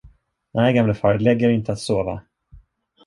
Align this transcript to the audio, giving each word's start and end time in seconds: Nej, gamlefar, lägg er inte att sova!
Nej, 0.51 0.73
gamlefar, 0.73 1.19
lägg 1.19 1.41
er 1.41 1.49
inte 1.49 1.71
att 1.71 1.79
sova! 1.79 2.21